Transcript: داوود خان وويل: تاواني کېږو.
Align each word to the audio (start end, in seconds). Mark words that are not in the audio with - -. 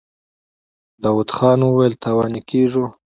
داوود 1.01 1.29
خان 1.37 1.59
وويل: 1.63 1.93
تاواني 2.03 2.41
کېږو. 2.49 2.85